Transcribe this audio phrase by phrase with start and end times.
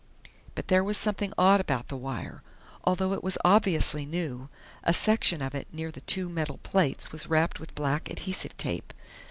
[0.55, 2.41] But there was something odd about the wire.
[2.85, 4.49] Although it was obviously new,
[4.83, 8.95] a section of it near the two metal plates was wrapped with black adhesive tape.